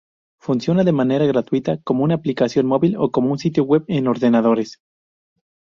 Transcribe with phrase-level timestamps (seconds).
[0.39, 4.79] Funciona de manera gratuita como aplicación móvil o como sitio web en ordenadores.